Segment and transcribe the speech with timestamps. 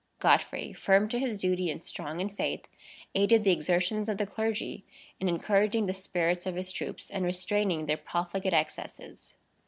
[0.17, 2.67] Godfrey, firm to his duty and strong in faith,
[3.13, 4.83] aided the exertions of the clergy
[5.19, 9.37] in encouraging the spirits of his troops, and restraining their profligate excesses.